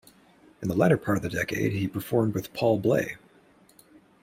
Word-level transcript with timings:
In 0.63 0.67
the 0.67 0.75
latter 0.75 0.97
part 0.97 1.17
of 1.17 1.21
the 1.21 1.29
decade, 1.29 1.73
he 1.73 1.87
performed 1.87 2.33
with 2.33 2.53
Paul 2.55 2.79
Bley. 2.79 3.17